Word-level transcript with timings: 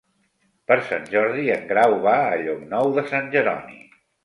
Per 0.71 0.77
Sant 0.87 1.05
Jordi 1.15 1.45
en 1.57 1.69
Grau 1.73 1.95
va 2.07 2.15
a 2.33 2.41
Llocnou 2.47 2.93
de 2.99 3.07
Sant 3.15 3.31
Jeroni. 3.39 3.81